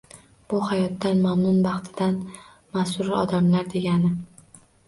Bu 0.53 0.61
hayotidan 0.69 1.19
mamnun, 1.25 1.59
baxtidan 1.67 2.17
masrur 2.79 3.15
odamlar 3.21 3.73
degani. 3.77 4.15